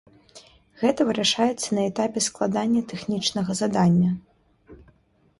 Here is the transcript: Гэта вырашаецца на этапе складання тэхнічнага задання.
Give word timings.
Гэта 0.83 1.01
вырашаецца 1.09 1.67
на 1.77 1.83
этапе 1.89 2.23
складання 2.27 2.81
тэхнічнага 2.93 3.51
задання. 3.61 4.09